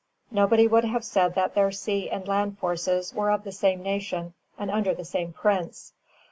[0.31, 4.33] Nobody would have said that their sea and land forces were of the same nation
[4.57, 5.93] and under the same prince.